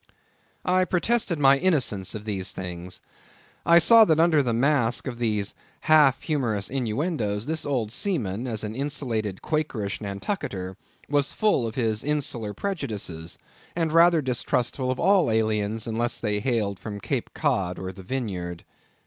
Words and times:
I 0.65 0.83
protested 0.85 1.37
my 1.37 1.59
innocence 1.59 2.15
of 2.15 2.25
these 2.25 2.51
things. 2.53 3.01
I 3.67 3.77
saw 3.77 4.03
that 4.05 4.19
under 4.19 4.41
the 4.41 4.51
mask 4.51 5.05
of 5.05 5.19
these 5.19 5.53
half 5.81 6.23
humorous 6.23 6.71
innuendoes, 6.71 7.45
this 7.45 7.67
old 7.67 7.91
seaman, 7.91 8.47
as 8.47 8.63
an 8.63 8.73
insulated 8.73 9.43
Quakerish 9.43 10.01
Nantucketer, 10.01 10.75
was 11.07 11.33
full 11.33 11.67
of 11.67 11.75
his 11.75 12.03
insular 12.03 12.55
prejudices, 12.55 13.37
and 13.75 13.91
rather 13.93 14.23
distrustful 14.23 14.89
of 14.89 14.99
all 14.99 15.29
aliens, 15.29 15.85
unless 15.85 16.19
they 16.19 16.39
hailed 16.39 16.79
from 16.79 16.99
Cape 16.99 17.35
Cod 17.35 17.77
or 17.77 17.91
the 17.91 18.01
Vineyard. 18.01 18.63